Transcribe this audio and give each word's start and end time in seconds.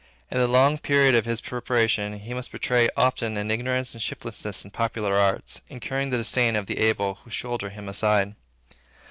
In 0.31 0.39
the 0.39 0.47
long 0.47 0.79
period 0.79 1.13
of 1.13 1.25
his 1.25 1.41
preparation, 1.41 2.17
he 2.17 2.33
must 2.33 2.51
betray 2.51 2.89
often 2.97 3.37
an 3.37 3.51
ignorance 3.51 3.93
and 3.93 4.01
shiftlessness 4.01 4.65
in 4.65 4.71
popular 4.71 5.13
arts, 5.15 5.61
incurring 5.69 6.09
the 6.09 6.17
disdain 6.17 6.55
of 6.55 6.65
the 6.65 6.79
able 6.79 7.19
who 7.23 7.29
shoulder 7.29 7.69
him 7.69 7.87
aside. 7.87 8.33